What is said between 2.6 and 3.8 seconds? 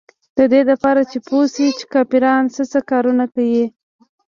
سه کارونه کيي.